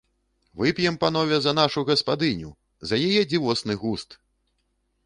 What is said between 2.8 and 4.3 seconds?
за яе дзівосны густ!